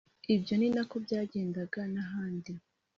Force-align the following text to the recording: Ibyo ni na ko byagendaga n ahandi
Ibyo 0.35 0.53
ni 0.57 0.69
na 0.75 0.83
ko 0.89 0.95
byagendaga 1.05 1.81
n 1.93 1.95
ahandi 2.03 2.53